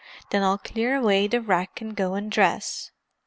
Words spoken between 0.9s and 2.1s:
away the wreck and